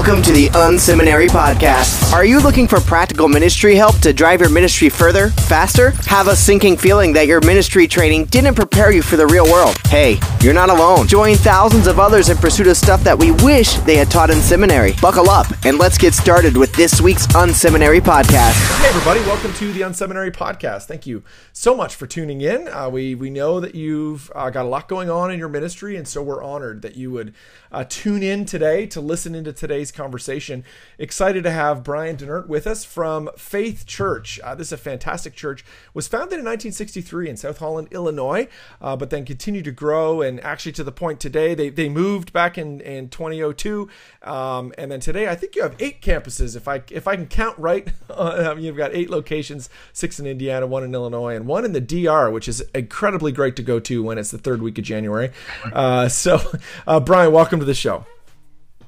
[0.00, 2.14] Welcome to the Unseminary Podcast.
[2.14, 5.90] Are you looking for practical ministry help to drive your ministry further, faster?
[6.06, 9.76] Have a sinking feeling that your ministry training didn't prepare you for the real world?
[9.88, 11.06] Hey, you're not alone.
[11.06, 14.40] Join thousands of others in pursuit of stuff that we wish they had taught in
[14.40, 14.94] seminary.
[15.02, 18.54] Buckle up and let's get started with this week's Unseminary Podcast.
[18.80, 20.86] Hey, everybody, welcome to the Unseminary Podcast.
[20.86, 22.68] Thank you so much for tuning in.
[22.68, 25.96] Uh, we, we know that you've uh, got a lot going on in your ministry,
[25.96, 27.34] and so we're honored that you would
[27.70, 30.64] uh, tune in today to listen into today's conversation.
[30.98, 34.38] Excited to have Brian Dennert with us from Faith Church.
[34.40, 35.64] Uh, this is a fantastic church.
[35.94, 38.48] Was founded in 1963 in South Holland, Illinois,
[38.80, 42.32] uh, but then continued to grow and actually to the point today they, they moved
[42.32, 43.88] back in, in 2002,
[44.22, 47.26] um, and then today I think you have eight campuses if I if I can
[47.26, 47.88] count right.
[48.10, 51.80] Um, you've got eight locations, six in Indiana, one in Illinois, and one in the
[51.80, 55.30] DR, which is incredibly great to go to when it's the third week of January.
[55.72, 56.40] Uh, so,
[56.86, 58.04] uh, Brian, welcome to the show.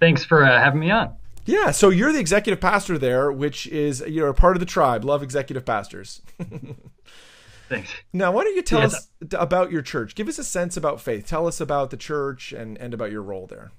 [0.02, 1.14] Thanks for uh, having me on.
[1.46, 5.04] Yeah, so you're the executive pastor there, which is you're a part of the tribe.
[5.04, 6.22] Love executive pastors.
[7.68, 7.92] Thanks.
[8.12, 8.94] Now, why don't you tell yes.
[8.94, 10.16] us about your church?
[10.16, 11.24] Give us a sense about faith.
[11.28, 13.70] Tell us about the church and, and about your role there.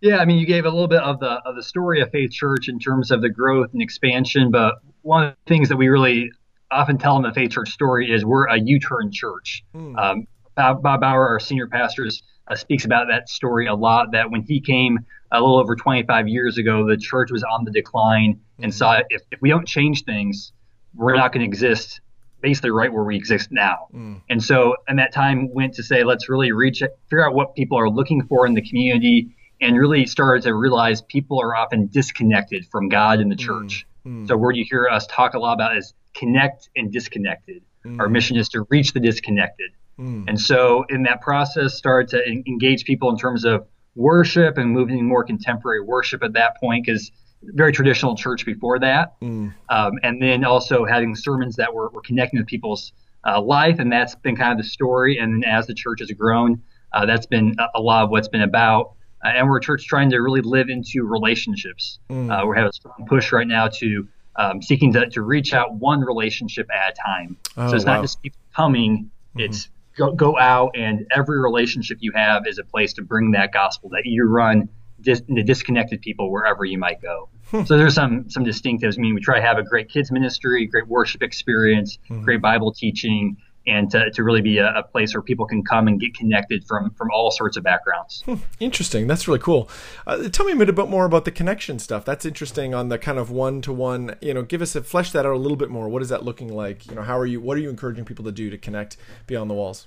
[0.00, 2.30] Yeah, I mean, you gave a little bit of the of the story of Faith
[2.30, 5.88] Church in terms of the growth and expansion, but one of the things that we
[5.88, 6.30] really
[6.70, 9.62] often tell in the Faith Church story is we're a U-turn church.
[9.74, 9.98] Mm.
[9.98, 10.26] Um,
[10.56, 12.08] Bob, Bob Bouwer, our senior pastor,
[12.50, 14.12] uh, speaks about that story a lot.
[14.12, 14.98] That when he came
[15.30, 19.22] a little over 25 years ago, the church was on the decline and saw if,
[19.30, 20.52] if we don't change things,
[20.94, 22.00] we're not going to exist
[22.40, 23.88] basically right where we exist now.
[23.92, 24.22] Mm.
[24.30, 27.78] And so, and that time went to say, let's really reach, figure out what people
[27.78, 32.66] are looking for in the community, and really started to realize people are often disconnected
[32.66, 33.40] from God and the mm.
[33.40, 33.86] church.
[34.06, 34.24] Mm.
[34.24, 34.28] Mm.
[34.28, 37.62] So, word you hear us talk a lot about is connect and disconnected.
[37.84, 38.00] Mm.
[38.00, 39.70] Our mission is to reach the disconnected.
[39.98, 40.24] Mm.
[40.28, 45.04] And so, in that process, started to engage people in terms of worship and moving
[45.04, 47.10] more contemporary worship at that point because
[47.42, 49.20] very traditional church before that.
[49.20, 49.54] Mm.
[49.68, 52.92] Um, and then also having sermons that were, were connecting with people's
[53.26, 53.78] uh, life.
[53.78, 55.18] And that's been kind of the story.
[55.18, 58.94] And as the church has grown, uh, that's been a, lot of what's been about.
[59.24, 61.98] Uh, and we're a church trying to really live into relationships.
[62.10, 62.30] Mm.
[62.30, 65.74] Uh, we have a strong push right now to um, seeking to, to reach out
[65.74, 67.36] one relationship at a time.
[67.56, 67.94] Oh, so it's wow.
[67.94, 69.40] not just people coming, mm-hmm.
[69.40, 73.52] it's go, go out and every relationship you have is a place to bring that
[73.52, 74.68] gospel that you run
[75.00, 77.28] dis, the disconnected people wherever you might go.
[77.50, 77.64] Hmm.
[77.64, 78.98] So there's some some distinctives.
[78.98, 82.22] I mean, we try to have a great kids ministry, great worship experience, mm-hmm.
[82.22, 83.36] great Bible teaching,
[83.68, 86.66] and to, to really be a, a, place where people can come and get connected
[86.66, 88.22] from from all sorts of backgrounds.
[88.22, 89.06] Hmm, interesting.
[89.06, 89.68] That's really cool.
[90.06, 92.04] Uh, tell me a bit about more about the connection stuff.
[92.04, 94.16] That's interesting on the kind of one to one.
[94.20, 95.88] You know, give us a flesh that out a little bit more.
[95.88, 96.86] What is that looking like?
[96.86, 97.40] You know, how are you?
[97.40, 98.96] What are you encouraging people to do to connect
[99.26, 99.86] beyond the walls?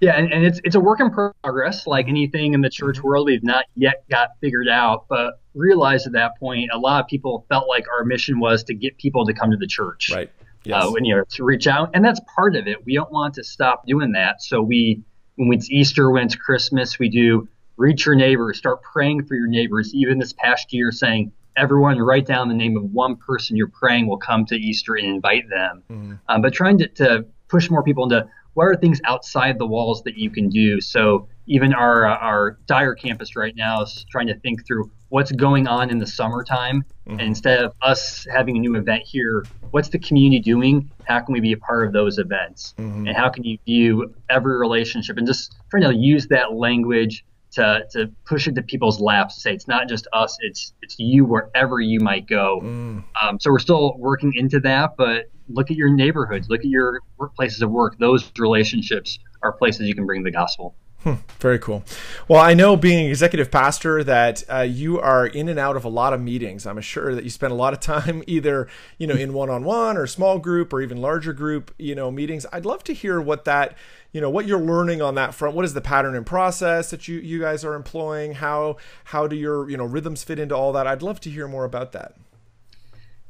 [0.00, 3.06] Yeah, and, and it's it's a work in progress, like anything in the church mm-hmm.
[3.06, 5.04] world we've not yet got figured out.
[5.08, 8.74] But realized at that point, a lot of people felt like our mission was to
[8.74, 10.30] get people to come to the church, right?
[10.60, 10.84] Uh, yes.
[10.84, 12.84] Uh, and you know, to reach out, and that's part of it.
[12.84, 14.42] We don't want to stop doing that.
[14.42, 15.02] So we,
[15.36, 19.46] when it's Easter, when it's Christmas, we do reach your neighbors, start praying for your
[19.46, 19.94] neighbors.
[19.94, 24.06] Even this past year, saying everyone write down the name of one person you're praying
[24.06, 25.82] will come to Easter and invite them.
[25.90, 26.12] Mm-hmm.
[26.28, 30.02] Um, but trying to, to push more people into what are things outside the walls
[30.02, 30.80] that you can do?
[30.80, 35.32] So even our uh, our Dyer campus right now is trying to think through what's
[35.32, 37.12] going on in the summertime, mm-hmm.
[37.12, 40.90] and instead of us having a new event here, what's the community doing?
[41.04, 42.74] How can we be a part of those events?
[42.78, 43.08] Mm-hmm.
[43.08, 47.84] And how can you view every relationship and just trying to use that language to,
[47.90, 51.24] to push it to people's laps to say it's not just us, it's it's you
[51.24, 52.60] wherever you might go.
[52.62, 53.04] Mm.
[53.20, 57.00] Um, so we're still working into that, but look at your neighborhoods, look at your
[57.18, 57.98] workplaces of work.
[57.98, 60.74] Those relationships are places you can bring the gospel.
[61.02, 61.82] Hmm, very cool.
[62.28, 65.88] Well, I know being executive pastor that uh, you are in and out of a
[65.88, 66.66] lot of meetings.
[66.66, 68.68] I'm sure that you spend a lot of time either,
[68.98, 72.44] you know, in one-on-one or small group or even larger group, you know, meetings.
[72.52, 73.78] I'd love to hear what that,
[74.12, 75.56] you know, what you're learning on that front.
[75.56, 78.34] What is the pattern and process that you you guys are employing?
[78.34, 80.86] How how do your, you know, rhythms fit into all that?
[80.86, 82.14] I'd love to hear more about that.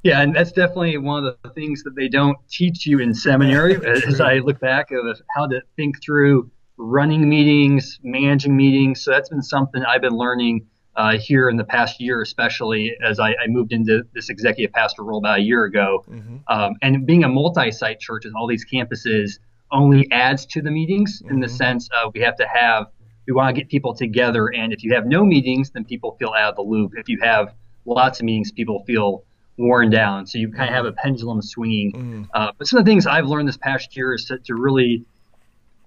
[0.03, 3.77] Yeah, and that's definitely one of the things that they don't teach you in seminary.
[4.07, 9.03] as I look back of how to think through running meetings, managing meetings.
[9.03, 10.67] So that's been something I've been learning
[10.97, 15.05] uh, here in the past year, especially as I, I, moved into this executive pastor
[15.05, 16.05] role about a year ago.
[16.09, 16.37] Mm-hmm.
[16.49, 19.39] Um, and being a multi-site church with all these campuses
[19.71, 21.35] only adds to the meetings mm-hmm.
[21.35, 21.57] in the mm-hmm.
[21.57, 22.87] sense of we have to have
[23.27, 24.49] we want to get people together.
[24.49, 26.93] And if you have no meetings, then people feel out of the loop.
[26.97, 27.55] If you have
[27.85, 29.25] lots of meetings, people feel
[29.57, 30.27] worn down.
[30.27, 31.93] So you kind of have a pendulum swinging.
[31.93, 32.23] Mm-hmm.
[32.33, 35.05] Uh, but some of the things I've learned this past year is to, to really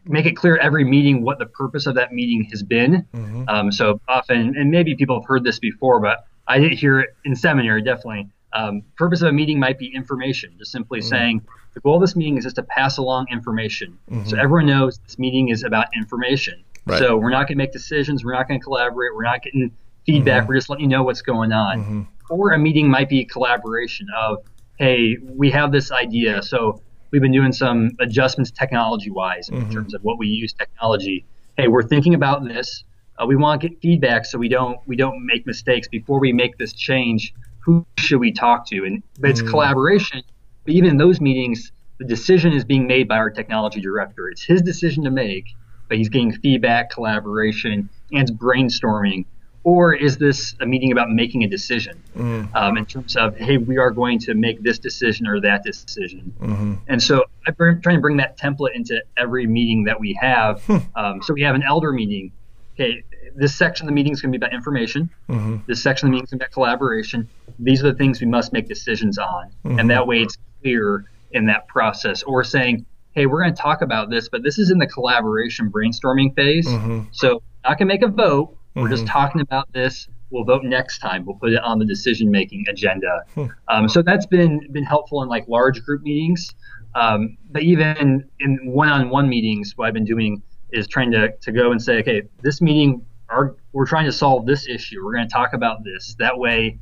[0.06, 3.08] make it clear every meeting what the purpose of that meeting has been.
[3.14, 3.44] Mm-hmm.
[3.48, 7.16] Um, so often, and maybe people have heard this before, but I didn't hear it
[7.26, 8.30] in seminary, definitely.
[8.52, 11.10] Um, purpose of a meeting might be information, just simply mm-hmm.
[11.10, 11.42] saying
[11.74, 13.98] the goal of this meeting is just to pass along information.
[14.12, 14.30] Mm-hmm.
[14.30, 16.64] So everyone knows this meeting is about information.
[16.86, 17.00] Right.
[17.00, 18.24] So we're not going to make decisions.
[18.24, 19.16] We're not going to collaborate.
[19.16, 19.72] We're not getting
[20.06, 20.42] feedback.
[20.42, 20.50] Mm-hmm.
[20.50, 22.08] We're just letting you know what's going on.
[22.34, 24.40] Or a meeting might be a collaboration of,
[24.78, 26.42] hey, we have this idea.
[26.42, 26.82] So
[27.12, 29.72] we've been doing some adjustments technology wise in mm-hmm.
[29.72, 31.26] terms of what we use technology.
[31.58, 32.84] Hey, we're thinking about this.
[33.20, 36.34] Uh, we want to get feedback so we don't we don't make mistakes before we
[36.34, 37.34] make this change.
[37.60, 38.84] Who should we talk to?
[38.84, 39.50] And but it's mm.
[39.50, 40.24] collaboration.
[40.66, 44.30] But even in those meetings, the decision is being made by our technology director.
[44.30, 45.46] It's his decision to make,
[45.88, 49.26] but he's getting feedback, collaboration, and brainstorming
[49.64, 52.54] or is this a meeting about making a decision mm.
[52.56, 56.34] um, in terms of hey we are going to make this decision or that decision
[56.40, 56.74] mm-hmm.
[56.88, 60.78] and so i'm trying to bring that template into every meeting that we have hmm.
[60.96, 62.32] um, so we have an elder meeting
[62.74, 63.04] okay
[63.36, 65.58] this section of the meeting is going to be about information mm-hmm.
[65.68, 67.28] this section of the meeting is about collaboration
[67.60, 69.80] these are the things we must make decisions on mm-hmm.
[69.80, 73.82] and that way it's clear in that process or saying hey we're going to talk
[73.82, 77.02] about this but this is in the collaboration brainstorming phase mm-hmm.
[77.12, 79.12] so i can make a vote we're just mm-hmm.
[79.12, 80.08] talking about this.
[80.30, 81.26] We'll vote next time.
[81.26, 83.22] We'll put it on the decision making agenda.
[83.36, 83.46] Hmm.
[83.68, 86.50] Um, so that's been been helpful in like large group meetings.
[86.96, 90.42] Um, but even in one on one meetings, what I've been doing
[90.72, 94.46] is trying to, to go and say, okay, this meeting, our, we're trying to solve
[94.46, 95.04] this issue.
[95.04, 96.16] We're going to talk about this.
[96.20, 96.80] That way,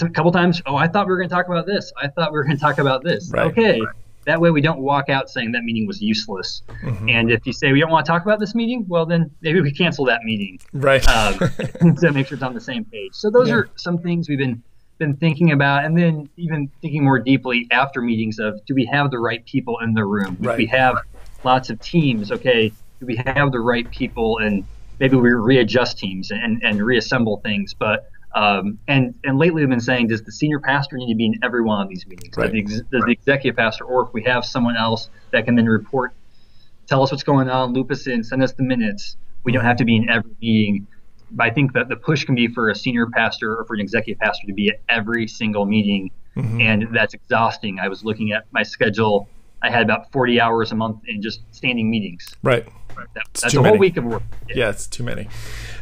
[0.00, 1.92] a couple times, oh, I thought we were going to talk about this.
[1.96, 3.30] I thought we were going to talk about this.
[3.32, 3.46] Right.
[3.46, 3.80] Okay.
[3.80, 3.94] Right.
[4.26, 6.62] That way we don't walk out saying that meeting was useless.
[6.82, 7.08] Mm-hmm.
[7.08, 9.60] And if you say we don't want to talk about this meeting, well, then maybe
[9.60, 10.58] we cancel that meeting.
[10.72, 11.06] Right.
[11.08, 11.34] Um,
[12.00, 13.14] to make sure it's on the same page.
[13.14, 13.56] So those yeah.
[13.56, 14.62] are some things we've been
[14.98, 19.10] been thinking about, and then even thinking more deeply after meetings of do we have
[19.10, 20.36] the right people in the room?
[20.40, 20.56] Right.
[20.56, 20.96] we have
[21.42, 24.38] lots of teams, okay, do we have the right people?
[24.38, 24.64] And
[25.00, 27.74] maybe we readjust teams and, and reassemble things.
[27.74, 31.26] But um, and and lately, we've been saying, does the senior pastor need to be
[31.26, 32.36] in every one of these meetings?
[32.36, 32.52] Right.
[32.52, 35.66] Does, the, does the executive pastor, or if we have someone else that can then
[35.66, 36.12] report,
[36.86, 39.16] tell us what's going on, loop us in, send us the minutes.
[39.44, 40.86] We don't have to be in every meeting.
[41.30, 43.80] But I think that the push can be for a senior pastor or for an
[43.80, 46.60] executive pastor to be at every single meeting, mm-hmm.
[46.60, 47.78] and that's exhausting.
[47.78, 49.28] I was looking at my schedule.
[49.62, 52.34] I had about 40 hours a month in just standing meetings.
[52.42, 52.66] Right.
[52.96, 54.22] That, that's a whole week of work.
[54.48, 54.56] Yeah.
[54.56, 55.28] yeah, it's too many.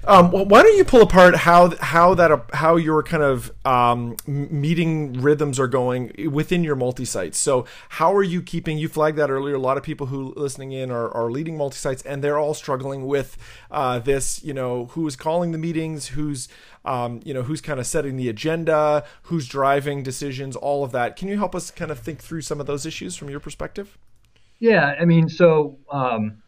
[0.04, 4.16] Um, well, why don't you pull apart how how that how your kind of um,
[4.26, 7.38] meeting rhythms are going within your multi sites?
[7.38, 8.78] So how are you keeping?
[8.78, 9.54] You flagged that earlier.
[9.54, 12.54] A lot of people who listening in are, are leading multi sites, and they're all
[12.54, 13.36] struggling with
[13.70, 14.42] uh, this.
[14.42, 16.48] You know, who's calling the meetings, who's
[16.84, 21.14] um, you know who's kind of setting the agenda, who's driving decisions, all of that.
[21.16, 23.98] Can you help us kind of think through some of those issues from your perspective?
[24.58, 26.41] Yeah, I mean, so um,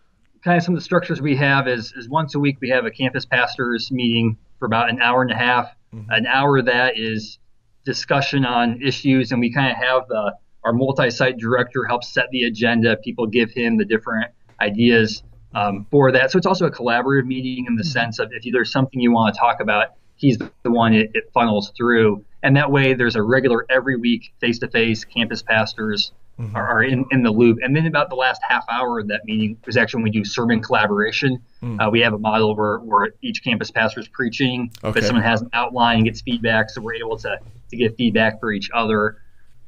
[0.45, 2.85] kind of some of the structures we have is, is once a week we have
[2.85, 5.75] a campus pastors meeting for about an hour and a half.
[5.95, 6.11] Mm-hmm.
[6.11, 7.39] An hour of that is
[7.85, 12.45] discussion on issues, and we kind of have the our multi-site director help set the
[12.45, 12.97] agenda.
[12.97, 14.31] People give him the different
[14.63, 15.23] ideas
[15.55, 16.31] um, for that.
[16.31, 17.91] So it's also a collaborative meeting in the mm-hmm.
[17.91, 21.25] sense of if there's something you want to talk about, he's the one it, it
[21.35, 26.55] funnels through, and that way there's a regular every week face-to-face campus pastors mm-hmm.
[26.57, 27.59] are, are in, in the loop.
[27.63, 30.25] And then about the last half hour of that meeting is actually when we do
[30.25, 31.43] sermon collaboration.
[31.63, 31.87] Mm.
[31.87, 34.93] Uh, we have a model where, where each campus pastor is preaching, okay.
[34.93, 37.39] but someone has an outline and gets feedback, so we're able to,
[37.71, 39.19] to get feedback for each other.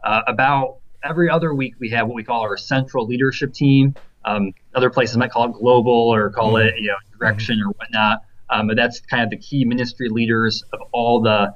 [0.04, 3.94] Uh, about every other week, we have what we call our central leadership team.
[4.24, 6.66] Um, other places might call it global or call mm.
[6.66, 7.68] it you know direction mm.
[7.68, 8.22] or whatnot.
[8.50, 11.52] Um, but that's kind of the key ministry leaders of all the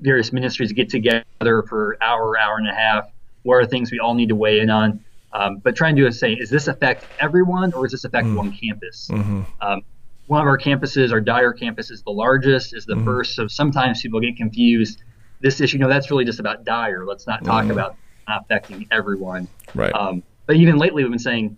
[0.00, 3.04] various ministries get together for hour, hour and a half
[3.42, 5.04] what are things we all need to weigh in on?
[5.32, 8.26] Um, but trying to do is say, is this affect everyone or is this affect
[8.26, 8.36] mm.
[8.36, 9.08] one campus?
[9.10, 9.42] Mm-hmm.
[9.60, 9.82] Um,
[10.26, 13.04] one of our campuses, our Dyer campus, is the largest, is the mm-hmm.
[13.04, 13.34] first.
[13.34, 15.02] So sometimes people get confused.
[15.40, 17.04] This issue, no, that's really just about Dyer.
[17.06, 17.72] Let's not talk mm-hmm.
[17.72, 17.96] about
[18.28, 19.48] affecting everyone.
[19.74, 19.92] Right.
[19.92, 21.56] Um, but even lately, we've been saying,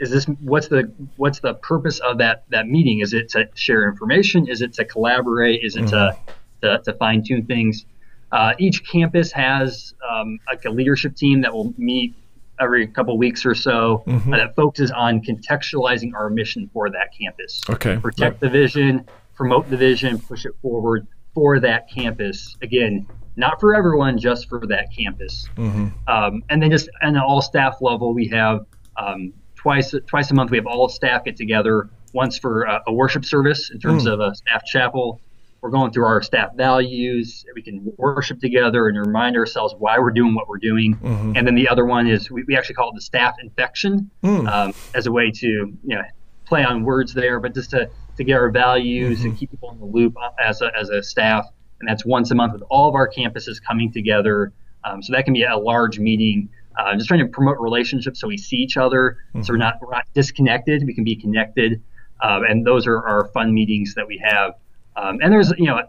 [0.00, 3.00] is this what's the what's the purpose of that that meeting?
[3.00, 4.48] Is it to share information?
[4.48, 5.62] Is it to collaborate?
[5.62, 6.66] Is it to, mm-hmm.
[6.66, 7.86] to, to fine tune things?
[8.34, 12.12] Uh, each campus has um, like a leadership team that will meet
[12.60, 14.32] every couple weeks or so mm-hmm.
[14.32, 17.60] that focuses on contextualizing our mission for that campus.
[17.70, 17.96] Okay.
[17.96, 22.56] Protect the vision, promote the vision, push it forward for that campus.
[22.60, 25.48] Again, not for everyone, just for that campus.
[25.56, 25.88] Mm-hmm.
[26.08, 30.34] Um, and then just at an all staff level, we have um, twice twice a
[30.34, 31.88] month we have all staff get together.
[32.12, 34.12] Once for a, a worship service in terms mm.
[34.12, 35.20] of a staff chapel,
[35.64, 37.42] we're going through our staff values.
[37.54, 40.94] We can worship together and remind ourselves why we're doing what we're doing.
[40.96, 41.32] Mm-hmm.
[41.36, 44.46] And then the other one is we, we actually call it the staff infection mm.
[44.46, 46.02] um, as a way to you know
[46.44, 49.28] play on words there, but just to, to get our values mm-hmm.
[49.28, 51.46] and keep people in the loop as a, as a staff.
[51.80, 54.52] and that's once a month with all of our campuses coming together.
[54.84, 56.50] Um, so that can be a large meeting.
[56.78, 59.42] Uh, just trying to promote relationships so we see each other, mm-hmm.
[59.42, 60.84] so we're not we're not disconnected.
[60.84, 61.82] We can be connected,
[62.22, 64.56] um, and those are our fun meetings that we have.
[64.96, 65.80] Um, and there's you know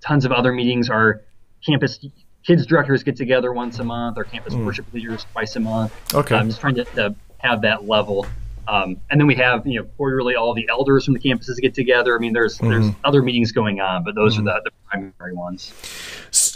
[0.00, 0.90] tons of other meetings.
[0.90, 1.22] Our
[1.64, 1.98] campus
[2.44, 4.18] kids directors get together once a month.
[4.18, 4.64] Our campus mm.
[4.64, 6.14] worship leaders twice a month.
[6.14, 8.26] Okay, I'm just trying to, to have that level.
[8.68, 11.72] Um, and then we have, you know, quarterly all the elders from the campuses get
[11.74, 12.16] together.
[12.16, 12.70] I mean, there's mm-hmm.
[12.70, 14.48] there's other meetings going on, but those mm-hmm.
[14.48, 15.72] are the, the, primary ones.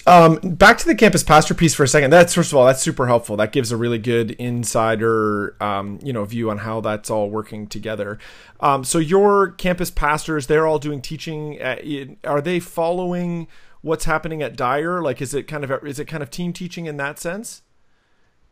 [0.07, 2.11] Um, back to the campus pastor piece for a second.
[2.11, 3.37] That's first of all, that's super helpful.
[3.37, 7.67] That gives a really good insider, um, you know, view on how that's all working
[7.67, 8.19] together.
[8.61, 11.59] Um, so your campus pastors, they're all doing teaching.
[11.59, 11.85] At,
[12.25, 13.49] are they following
[13.83, 15.03] what's happening at Dyer?
[15.03, 17.63] Like, is it kind of is it kind of team teaching in that sense?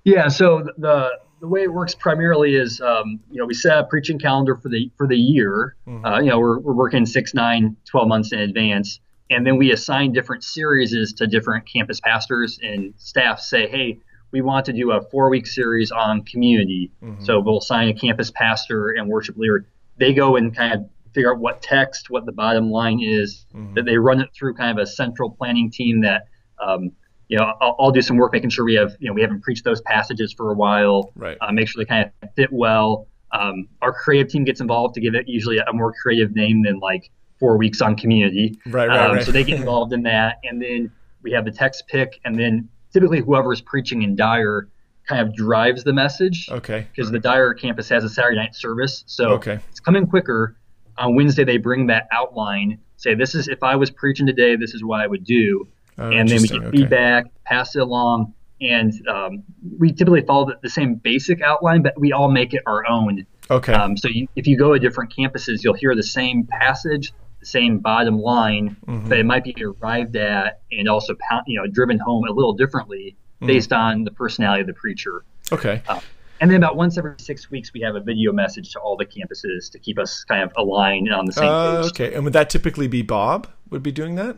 [0.05, 0.29] Yeah.
[0.29, 4.19] So the the way it works primarily is, um, you know, we set a preaching
[4.19, 5.77] calendar for the for the year.
[5.87, 6.05] Mm-hmm.
[6.05, 9.73] Uh, you know, we're, we're working six, nine, 12 months in advance, and then we
[9.73, 13.41] assign different series to different campus pastors and staff.
[13.41, 16.91] Say, hey, we want to do a four week series on community.
[17.03, 17.25] Mm-hmm.
[17.25, 19.67] So we'll assign a campus pastor and worship leader.
[19.99, 23.47] They go and kind of figure out what text, what the bottom line is.
[23.55, 23.75] Mm-hmm.
[23.75, 26.25] That they run it through kind of a central planning team that.
[26.61, 26.93] Um,
[27.29, 29.43] you know, I'll, I'll, do some work making sure we have, you know, we haven't
[29.43, 31.13] preached those passages for a while.
[31.15, 31.37] Right.
[31.43, 33.07] Uh, make sure they kind of fit well.
[33.33, 36.79] Um, our creative team gets involved to give it usually a more creative name than
[36.79, 38.59] like four weeks on community.
[38.67, 39.25] Right, right, um, right.
[39.25, 40.91] So they get involved in that, and then
[41.23, 44.69] we have the text pick, and then typically whoever is preaching in Dyer
[45.07, 46.49] kind of drives the message.
[46.51, 46.87] Okay.
[46.95, 49.59] Because the Dyer campus has a Saturday night service, so okay.
[49.71, 50.57] it's coming quicker.
[50.97, 52.79] On Wednesday, they bring that outline.
[52.97, 55.69] Say, this is if I was preaching today, this is what I would do
[55.99, 56.77] Oh, and then we get okay.
[56.77, 59.43] feedback, pass it along, and um,
[59.79, 63.27] we typically follow the, the, same basic outline, but we all make it our own.
[63.51, 63.73] Okay.
[63.73, 67.79] Um, so you, if you go to different campuses, you'll hear the same passage, same
[67.79, 69.09] bottom line, mm-hmm.
[69.09, 71.15] but it might be arrived at and also
[71.47, 73.47] you know driven home a little differently mm-hmm.
[73.47, 75.25] based on the personality of the preacher.
[75.53, 75.83] Okay.
[75.89, 76.01] Uh,
[76.41, 79.07] and then about once every six weeks, we have a video message to all the
[79.07, 81.91] campuses to keep us kind of aligned and on the same uh, page.
[81.91, 82.15] Okay.
[82.15, 84.37] And would that typically be Bob would be doing that?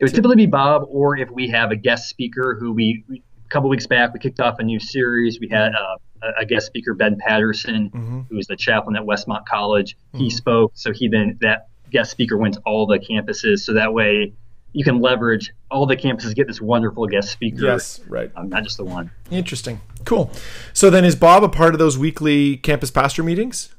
[0.00, 3.22] It would typically be Bob, or if we have a guest speaker who we, we
[3.44, 5.38] a couple weeks back we kicked off a new series.
[5.38, 8.20] We had uh, a guest speaker, Ben Patterson, mm-hmm.
[8.28, 9.96] who was the chaplain at Westmont College.
[9.96, 10.18] Mm-hmm.
[10.18, 13.94] He spoke, so he then that guest speaker went to all the campuses, so that
[13.94, 14.34] way
[14.72, 17.64] you can leverage all the campuses get this wonderful guest speaker.
[17.64, 18.30] Yes, right.
[18.36, 19.10] Um, not just the one.
[19.30, 19.80] Interesting.
[20.04, 20.30] Cool.
[20.72, 23.70] So then, is Bob a part of those weekly campus pastor meetings?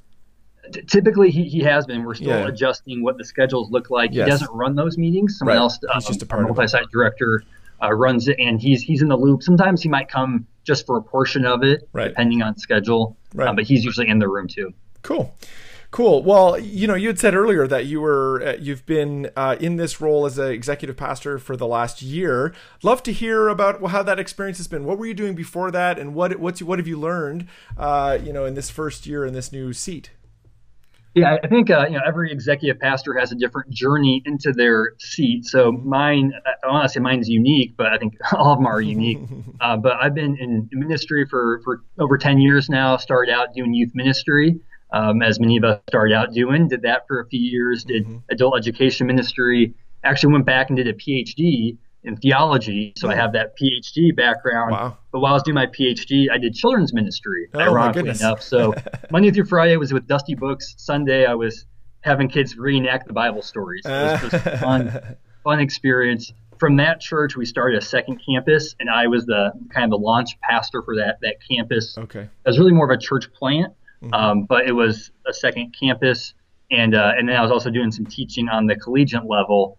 [0.87, 2.03] typically he, he has been.
[2.03, 2.47] We're still yeah.
[2.47, 4.11] adjusting what the schedules look like.
[4.13, 4.25] Yes.
[4.25, 5.37] He doesn't run those meetings.
[5.37, 5.61] Someone right.
[5.61, 7.43] else, he's um, just a part multi-site director,
[7.83, 9.43] uh, runs it, and he's he's in the loop.
[9.43, 12.09] Sometimes he might come just for a portion of it, right.
[12.09, 13.15] depending on schedule.
[13.33, 13.49] Right.
[13.49, 14.73] Uh, but he's usually in the room too.
[15.01, 15.33] Cool.
[15.95, 16.23] Cool.
[16.23, 19.77] Well, you know, you had said earlier that you were uh, you've been uh, in
[19.77, 22.53] this role as an executive pastor for the last year.
[22.83, 24.83] Love to hear about how that experience has been.
[24.83, 27.47] What were you doing before that, and what what's what have you learned,
[27.77, 30.09] uh, you know, in this first year in this new seat?
[31.13, 34.95] Yeah, I think uh, you know every executive pastor has a different journey into their
[34.99, 35.45] seat.
[35.45, 38.67] So mine, I want to say mine is unique, but I think all of them
[38.67, 39.19] are unique.
[39.61, 42.97] uh, but I've been in ministry for for over ten years now.
[42.97, 44.59] Started out doing youth ministry,
[44.91, 46.67] um, as many of us started out doing.
[46.67, 47.83] Did that for a few years.
[47.83, 48.17] Did mm-hmm.
[48.29, 49.73] adult education ministry.
[50.03, 54.71] Actually went back and did a PhD in theology, so I have that PhD background.
[54.71, 54.97] Wow.
[55.11, 58.41] But while I was doing my PhD, I did children's ministry, oh, ironically enough.
[58.41, 58.73] So
[59.11, 60.75] Monday through Friday was with Dusty Books.
[60.77, 61.65] Sunday I was
[62.01, 63.81] having kids reenact the Bible stories.
[63.85, 66.31] It was just fun, fun experience.
[66.59, 69.97] From that church, we started a second campus, and I was the kind of the
[69.97, 71.97] launch pastor for that that campus.
[71.97, 72.21] Okay.
[72.21, 73.73] It was really more of a church plant,
[74.05, 74.13] mm-hmm.
[74.13, 76.33] um, but it was a second campus,
[76.71, 79.77] and uh, and then I was also doing some teaching on the collegiate level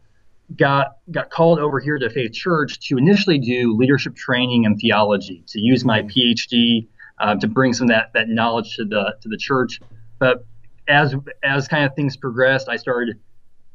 [0.55, 5.43] got got called over here to Faith Church to initially do leadership training and theology,
[5.49, 6.87] to use my PhD
[7.19, 9.81] uh, to bring some of that that knowledge to the to the church.
[10.19, 10.45] But
[10.89, 13.19] as as kind of things progressed, I started.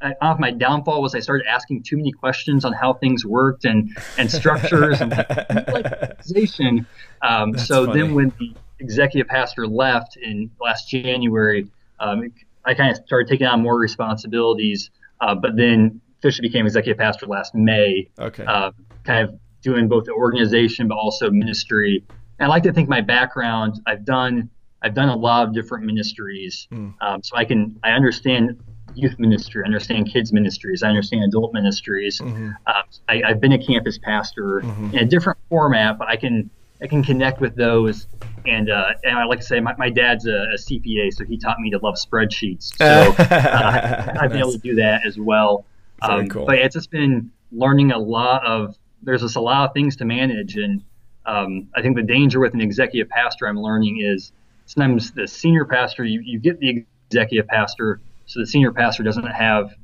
[0.03, 3.65] I, off my downfall was I started asking too many questions on how things worked
[3.65, 6.87] and and structures and like organization.
[7.21, 8.01] Um, so funny.
[8.01, 11.67] then when the executive pastor left in last January,
[11.99, 12.31] um,
[12.65, 14.89] I kind of started taking on more responsibilities.
[15.21, 18.09] Uh, but then officially became executive pastor last May.
[18.19, 18.43] Okay.
[18.43, 18.71] Uh,
[19.03, 22.03] kind of doing both the organization but also ministry.
[22.39, 23.79] And I like to think my background.
[23.85, 24.49] I've done
[24.83, 26.95] I've done a lot of different ministries, mm.
[27.01, 28.59] um, so I can I understand
[28.95, 32.19] youth ministry, I understand kids ministries, I understand adult ministries.
[32.19, 32.49] Mm-hmm.
[32.65, 34.97] Uh, I, have been a campus pastor mm-hmm.
[34.97, 36.49] in a different format, but I can
[36.81, 38.07] I can connect with those.
[38.45, 41.37] And uh, and I like to say my, my dad's a, a, CPA, so he
[41.37, 42.75] taught me to love spreadsheets.
[42.75, 42.85] So
[43.19, 45.65] uh, I've been able to do that as well.
[46.03, 46.45] Very um, cool.
[46.45, 50.05] But it's just been learning a lot of there's just a lot of things to
[50.05, 50.83] manage, and
[51.27, 54.31] um, I think the danger with an executive pastor I'm learning is
[54.65, 59.27] sometimes the senior pastor you, you get the executive pastor, so the senior pastor doesn't
[59.27, 59.75] have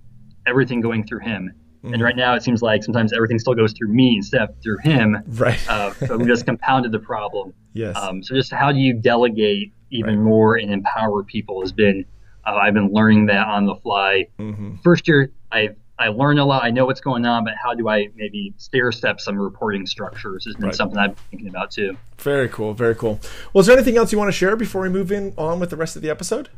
[0.47, 1.53] everything going through him.
[1.83, 1.93] Mm-hmm.
[1.93, 4.77] And right now, it seems like sometimes everything still goes through me instead of through
[4.79, 5.17] him.
[5.27, 5.59] Right.
[5.69, 7.53] uh, so we just compounded the problem.
[7.73, 7.95] Yes.
[7.95, 10.23] Um, so just how do you delegate even right.
[10.23, 12.05] more and empower people has been
[12.47, 14.27] uh, I've been learning that on the fly.
[14.39, 14.77] Mm-hmm.
[14.77, 15.69] First year, I
[15.99, 16.63] I learned a lot.
[16.63, 20.45] I know what's going on, but how do I maybe stair step some reporting structures
[20.45, 20.75] has been right.
[20.75, 21.97] something I've been thinking about too.
[22.19, 22.73] Very cool.
[22.73, 23.19] Very cool.
[23.51, 25.71] Well, is there anything else you want to share before we move in on with
[25.71, 26.49] the rest of the episode?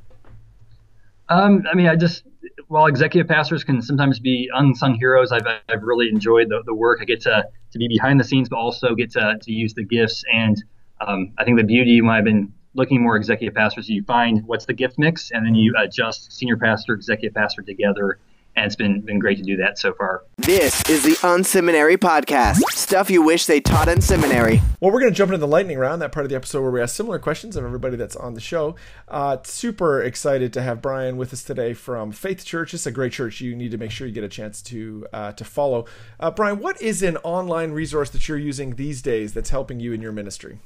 [1.29, 2.23] Um, I mean, I just
[2.69, 6.99] while executive pastors can sometimes be unsung heroes, I've, I've really enjoyed the, the work.
[7.01, 9.83] I get to, to be behind the scenes, but also get to, to use the
[9.83, 10.23] gifts.
[10.31, 10.63] And
[11.01, 14.67] um, I think the beauty when I've been looking more executive pastors, you find what's
[14.67, 18.19] the gift mix, and then you adjust senior pastor, executive pastor together
[18.59, 20.23] and it's been been great to do that so far.
[20.37, 22.57] This is the Unseminary Podcast.
[22.71, 24.61] Stuff you wish they taught in seminary.
[24.81, 26.71] Well, we're going to jump into the lightning round, that part of the episode where
[26.71, 28.75] we ask similar questions of everybody that's on the show.
[29.07, 32.73] Uh, super excited to have Brian with us today from Faith Church.
[32.73, 33.39] It's a great church.
[33.39, 35.85] You need to make sure you get a chance to uh, to follow.
[36.19, 39.93] Uh, Brian, what is an online resource that you're using these days that's helping you
[39.93, 40.59] in your ministry?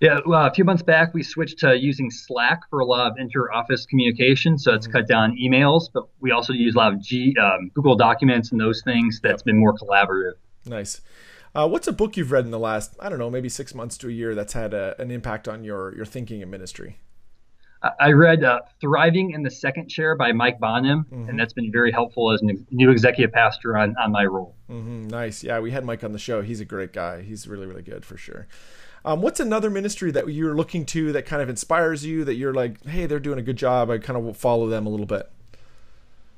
[0.00, 3.18] Yeah, well, a few months back, we switched to using Slack for a lot of
[3.18, 4.58] inter-office communication.
[4.58, 4.98] So it's mm-hmm.
[4.98, 8.60] cut down emails, but we also use a lot of G, um, Google Documents and
[8.60, 9.20] those things.
[9.22, 10.34] That's been more collaborative.
[10.66, 11.00] Nice.
[11.54, 13.96] Uh, what's a book you've read in the last, I don't know, maybe six months
[13.98, 16.98] to a year that's had a, an impact on your your thinking and ministry?
[18.00, 21.28] I read uh, Thriving in the Second Chair by Mike Bonem, mm-hmm.
[21.28, 24.54] and that's been very helpful as a new executive pastor on, on my role.
[24.68, 25.08] Mm-hmm.
[25.08, 25.44] Nice.
[25.44, 26.42] Yeah, we had Mike on the show.
[26.42, 27.22] He's a great guy.
[27.22, 28.48] He's really, really good for sure.
[29.06, 32.52] Um, what's another ministry that you're looking to that kind of inspires you that you're
[32.52, 33.88] like, hey, they're doing a good job.
[33.88, 35.30] I kind of follow them a little bit.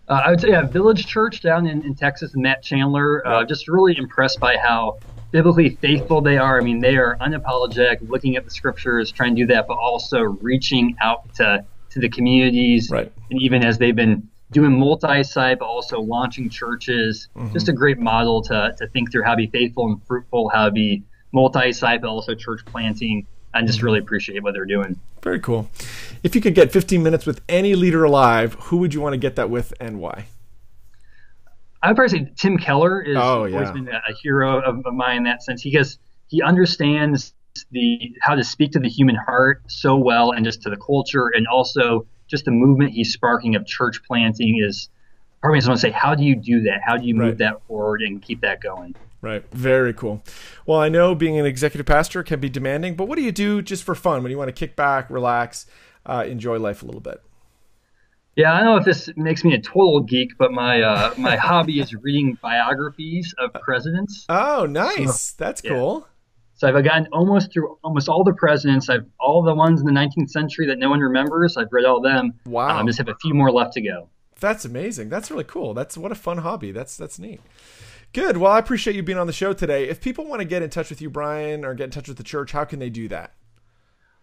[0.07, 3.27] Uh, I would say yeah, Village Church down in, in Texas Matt Chandler.
[3.27, 4.99] Uh, just really impressed by how
[5.31, 6.61] biblically faithful they are.
[6.61, 10.21] I mean, they are unapologetic, looking at the scriptures, trying to do that, but also
[10.21, 12.91] reaching out to to the communities.
[12.91, 13.11] Right.
[13.31, 17.53] And even as they've been doing multi-site, but also launching churches, mm-hmm.
[17.55, 20.67] just a great model to to think through how to be faithful and fruitful, how
[20.67, 21.03] to be
[21.33, 23.27] multi-site, but also church planting.
[23.55, 23.87] I just mm-hmm.
[23.87, 24.99] really appreciate what they're doing.
[25.23, 25.69] Very cool.
[26.23, 29.19] If you could get 15 minutes with any leader alive, who would you want to
[29.19, 30.27] get that with and why?
[31.83, 33.57] I would probably say Tim Keller is oh, yeah.
[33.57, 35.63] always been a hero of, of mine in that sense.
[35.63, 37.35] He has he understands
[37.71, 41.31] the how to speak to the human heart so well and just to the culture
[41.35, 44.89] and also just the movement he's sparking of church planting is
[45.41, 47.39] probably someone say how do you do that how do you move right.
[47.39, 49.45] that forward and keep that going Right.
[49.51, 50.23] Very cool.
[50.65, 53.63] Well, I know being an executive pastor can be demanding, but what do you do
[53.63, 55.67] just for fun when you want to kick back, relax,
[56.07, 57.21] uh, enjoy life a little bit?
[58.37, 61.35] Yeah, I don't know if this makes me a total geek, but my uh, my
[61.49, 64.25] hobby is reading biographies of presidents.
[64.29, 65.21] Oh, nice.
[65.21, 65.71] So, That's yeah.
[65.73, 66.07] cool.
[66.55, 68.89] So I've gotten almost through almost all the presidents.
[68.89, 71.57] I've all the ones in the 19th century that no one remembers.
[71.57, 72.35] I've read all them.
[72.47, 72.69] Wow.
[72.69, 74.09] I um, just have a few more left to go.
[74.41, 75.09] That's amazing.
[75.09, 75.75] That's really cool.
[75.75, 76.73] That's what a fun hobby.
[76.73, 77.41] That's that's neat.
[78.13, 78.39] Good.
[78.39, 79.89] Well, I appreciate you being on the show today.
[79.89, 82.17] If people want to get in touch with you, Brian, or get in touch with
[82.17, 83.35] the church, how can they do that?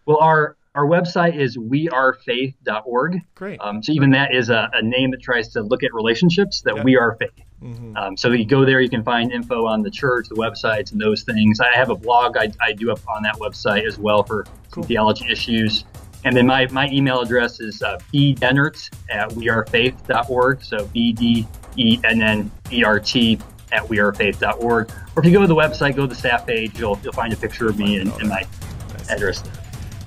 [0.06, 3.20] Well, our our website is wearefaith.org.
[3.34, 3.60] Great.
[3.60, 6.60] Um, so even that is a, a, name that tries to look at relationships.
[6.62, 7.30] That we are faith.
[7.62, 7.96] Mm-hmm.
[7.96, 11.00] Um, so you go there, you can find info on the church, the websites, and
[11.00, 11.60] those things.
[11.60, 14.84] I have a blog I, I do up on that website as well for cool.
[14.84, 15.84] theology issues.
[16.24, 20.64] And then my, my email address is uh, bdennert at wearefaith.org.
[20.64, 23.38] So B D E N N E R T
[23.72, 24.90] at wearefaith.org.
[24.90, 27.32] Or if you go to the website, go to the staff page, you'll, you'll find
[27.32, 28.46] a picture of me and, and my
[28.92, 29.10] nice.
[29.10, 29.42] address.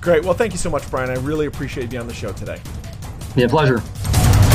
[0.00, 0.24] Great.
[0.24, 1.10] Well, thank you so much, Brian.
[1.10, 2.60] I really appreciate you being on the show today.
[3.36, 3.82] Yeah, pleasure.